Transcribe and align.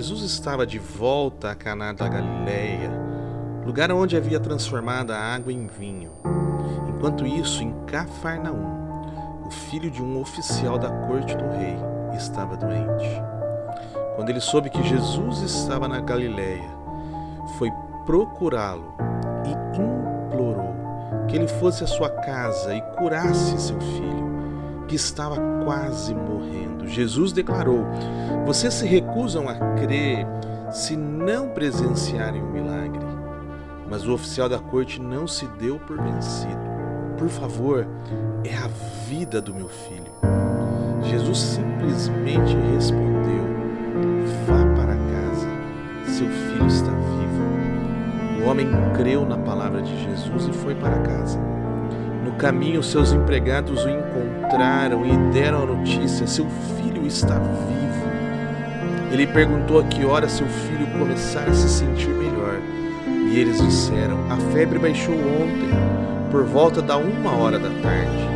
Jesus 0.00 0.22
estava 0.22 0.66
de 0.66 0.78
volta 0.78 1.50
a 1.50 1.54
Caná 1.54 1.92
da 1.92 2.08
Galileia, 2.08 2.90
lugar 3.66 3.92
onde 3.92 4.16
havia 4.16 4.40
transformado 4.40 5.10
a 5.10 5.18
água 5.18 5.52
em 5.52 5.66
vinho. 5.66 6.10
Enquanto 6.88 7.26
isso, 7.26 7.62
em 7.62 7.70
Cafarnaum, 7.84 9.44
o 9.44 9.50
filho 9.50 9.90
de 9.90 10.02
um 10.02 10.18
oficial 10.18 10.78
da 10.78 10.88
corte 10.88 11.36
do 11.36 11.44
rei 11.50 11.76
estava 12.16 12.56
doente. 12.56 13.22
Quando 14.16 14.30
ele 14.30 14.40
soube 14.40 14.70
que 14.70 14.82
Jesus 14.82 15.42
estava 15.42 15.86
na 15.86 16.00
Galileia, 16.00 16.70
foi 17.58 17.70
procurá-lo 18.06 18.94
e 19.44 19.50
implorou 19.50 20.74
que 21.28 21.36
ele 21.36 21.46
fosse 21.46 21.84
à 21.84 21.86
sua 21.86 22.08
casa 22.08 22.74
e 22.74 22.80
curasse 22.96 23.60
seu 23.60 23.78
filho, 23.78 24.29
que 24.90 24.96
estava 24.96 25.36
quase 25.64 26.12
morrendo. 26.12 26.88
Jesus 26.88 27.32
declarou: 27.32 27.86
Vocês 28.44 28.74
se 28.74 28.84
recusam 28.84 29.48
a 29.48 29.54
crer 29.76 30.26
se 30.72 30.96
não 30.96 31.48
presenciarem 31.50 32.42
o 32.42 32.50
milagre. 32.50 33.06
Mas 33.88 34.06
o 34.06 34.12
oficial 34.12 34.48
da 34.48 34.58
corte 34.58 35.00
não 35.00 35.28
se 35.28 35.46
deu 35.58 35.78
por 35.78 35.96
vencido. 35.96 36.58
Por 37.16 37.28
favor, 37.28 37.86
é 38.44 38.56
a 38.56 38.68
vida 39.06 39.40
do 39.40 39.54
meu 39.54 39.68
filho. 39.68 40.12
Jesus 41.04 41.38
simplesmente 41.38 42.56
respondeu: 42.74 43.44
Vá 44.46 44.64
para 44.74 44.96
casa, 44.96 45.48
seu 46.04 46.26
filho 46.28 46.66
está 46.66 46.90
vivo. 46.90 48.44
O 48.44 48.50
homem 48.50 48.68
creu 48.96 49.24
na 49.24 49.38
palavra 49.38 49.82
de 49.82 50.04
Jesus 50.04 50.48
e 50.48 50.52
foi 50.52 50.74
para 50.74 50.98
casa. 50.98 51.59
Caminho, 52.40 52.82
seus 52.82 53.12
empregados 53.12 53.84
o 53.84 53.88
encontraram 53.90 55.04
e 55.04 55.14
deram 55.30 55.62
a 55.62 55.66
notícia: 55.66 56.26
seu 56.26 56.46
filho 56.74 57.06
está 57.06 57.34
vivo. 57.34 59.12
Ele 59.12 59.26
perguntou 59.26 59.78
a 59.78 59.84
que 59.84 60.06
hora 60.06 60.26
seu 60.26 60.46
filho 60.46 60.86
começara 60.98 61.50
a 61.50 61.54
se 61.54 61.68
sentir 61.68 62.08
melhor. 62.08 62.58
E 63.30 63.38
eles 63.38 63.60
disseram: 63.60 64.16
A 64.30 64.38
febre 64.54 64.78
baixou 64.78 65.14
ontem, 65.14 65.68
por 66.30 66.44
volta 66.44 66.80
da 66.80 66.96
uma 66.96 67.36
hora 67.36 67.58
da 67.58 67.68
tarde. 67.82 68.30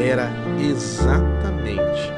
Era 0.00 0.30
exatamente 0.60 2.12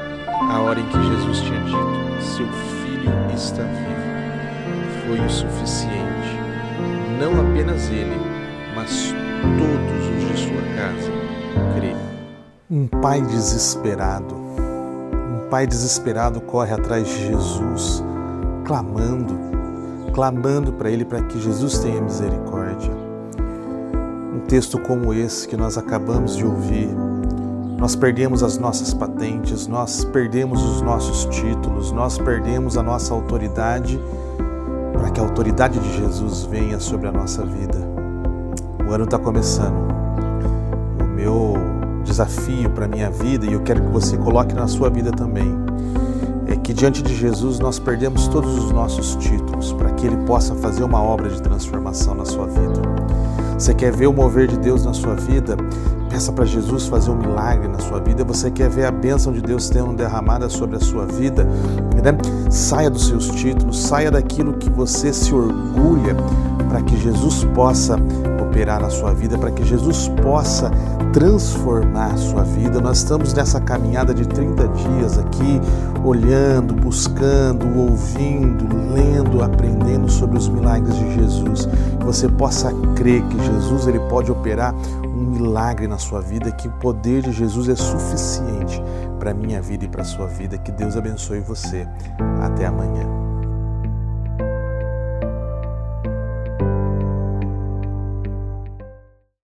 a 0.47 0.61
hora 0.61 0.79
em 0.79 0.85
que 0.85 1.03
Jesus 1.05 1.41
tinha 1.41 1.59
dito: 1.61 2.21
Seu 2.21 2.47
filho 2.83 3.11
está 3.33 3.63
vivo. 3.63 5.07
Foi 5.07 5.25
o 5.25 5.29
suficiente. 5.31 6.39
Não 7.19 7.41
apenas 7.41 7.89
ele, 7.89 8.34
Um 12.67 12.87
pai 12.87 13.21
desesperado, 13.21 14.33
um 14.33 15.47
pai 15.51 15.67
desesperado 15.67 16.41
corre 16.41 16.73
atrás 16.73 17.07
de 17.07 17.27
Jesus, 17.27 18.03
clamando, 18.65 19.35
clamando 20.15 20.73
para 20.73 20.89
ele 20.89 21.05
para 21.05 21.21
que 21.21 21.39
Jesus 21.39 21.77
tenha 21.77 22.01
misericórdia. 22.01 22.91
Um 24.33 24.39
texto 24.47 24.79
como 24.79 25.13
esse 25.13 25.47
que 25.47 25.55
nós 25.55 25.77
acabamos 25.77 26.35
de 26.35 26.43
ouvir, 26.43 26.89
nós 27.77 27.95
perdemos 27.95 28.41
as 28.41 28.57
nossas 28.57 28.95
patentes, 28.95 29.67
nós 29.67 30.03
perdemos 30.03 30.63
os 30.63 30.81
nossos 30.81 31.25
títulos, 31.25 31.91
nós 31.91 32.17
perdemos 32.17 32.79
a 32.79 32.81
nossa 32.81 33.13
autoridade 33.13 34.01
para 34.91 35.11
que 35.11 35.19
a 35.19 35.23
autoridade 35.23 35.77
de 35.77 35.97
Jesus 35.97 36.45
venha 36.45 36.79
sobre 36.79 37.07
a 37.07 37.11
nossa 37.11 37.45
vida. 37.45 37.77
O 38.89 38.91
ano 38.91 39.03
está 39.03 39.19
começando. 39.19 39.85
O 40.99 41.03
meu 41.03 41.74
desafio 42.05 42.69
para 42.69 42.85
a 42.85 42.87
minha 42.87 43.09
vida, 43.09 43.45
e 43.45 43.53
eu 43.53 43.61
quero 43.61 43.81
que 43.81 43.89
você 43.89 44.15
coloque 44.15 44.53
na 44.53 44.67
sua 44.67 44.89
vida 44.89 45.11
também, 45.11 45.53
é 46.47 46.55
que 46.55 46.73
diante 46.73 47.01
de 47.01 47.13
Jesus 47.13 47.59
nós 47.59 47.79
perdemos 47.79 48.27
todos 48.27 48.57
os 48.57 48.71
nossos 48.71 49.15
títulos 49.15 49.73
para 49.73 49.91
que 49.91 50.05
Ele 50.05 50.17
possa 50.25 50.55
fazer 50.55 50.83
uma 50.83 51.01
obra 51.01 51.29
de 51.29 51.41
transformação 51.41 52.15
na 52.15 52.23
sua 52.23 52.45
vida. 52.45 52.81
Você 53.57 53.73
quer 53.73 53.91
ver 53.91 54.07
o 54.07 54.13
mover 54.13 54.47
de 54.47 54.57
Deus 54.57 54.85
na 54.85 54.93
sua 54.93 55.15
vida? 55.15 55.57
Peça 56.09 56.31
para 56.31 56.45
Jesus 56.45 56.87
fazer 56.87 57.09
um 57.09 57.17
milagre 57.17 57.67
na 57.67 57.79
sua 57.79 57.99
vida. 57.99 58.23
Você 58.23 58.51
quer 58.51 58.69
ver 58.69 58.85
a 58.85 58.91
bênção 58.91 59.33
de 59.33 59.41
Deus 59.41 59.65
sendo 59.65 59.93
derramada 59.93 60.49
sobre 60.49 60.75
a 60.75 60.79
sua 60.79 61.05
vida? 61.05 61.43
Né? 61.43 62.17
Saia 62.49 62.89
dos 62.89 63.07
seus 63.07 63.27
títulos, 63.29 63.81
saia 63.81 64.11
daquilo 64.11 64.53
que 64.53 64.69
você 64.69 65.11
se 65.11 65.33
orgulha, 65.33 66.15
para 66.69 66.81
que 66.81 66.97
Jesus 66.97 67.45
possa 67.55 67.97
operar 68.55 68.81
na 68.81 68.89
sua 68.89 69.13
vida, 69.13 69.37
para 69.37 69.51
que 69.51 69.65
Jesus 69.65 70.07
possa 70.23 70.71
transformar 71.11 72.13
a 72.13 72.17
sua 72.17 72.43
vida. 72.43 72.79
Nós 72.79 72.99
estamos 72.99 73.33
nessa 73.33 73.59
caminhada 73.59 74.13
de 74.13 74.25
30 74.25 74.67
dias 74.69 75.19
aqui, 75.19 75.59
olhando, 76.05 76.73
buscando, 76.73 77.77
ouvindo, 77.77 78.65
lendo, 78.93 79.43
aprendendo 79.43 80.09
sobre 80.09 80.37
os 80.37 80.47
milagres 80.47 80.95
de 80.95 81.15
Jesus. 81.15 81.67
Que 81.99 82.05
você 82.05 82.29
possa 82.29 82.71
crer 82.95 83.21
que 83.23 83.37
Jesus 83.43 83.87
ele 83.87 83.99
pode 84.07 84.31
operar 84.31 84.73
um 85.03 85.31
milagre 85.31 85.85
na 85.85 85.97
sua 85.97 86.21
vida, 86.21 86.49
que 86.51 86.69
o 86.69 86.71
poder 86.71 87.23
de 87.23 87.33
Jesus 87.33 87.67
é 87.67 87.75
suficiente 87.75 88.81
para 89.19 89.31
a 89.31 89.33
minha 89.33 89.61
vida 89.61 89.83
e 89.83 89.87
para 89.89 90.01
a 90.01 90.05
sua 90.05 90.27
vida. 90.27 90.57
Que 90.57 90.71
Deus 90.71 90.95
abençoe 90.95 91.41
você. 91.41 91.85
Até 92.41 92.65
amanhã. 92.65 93.24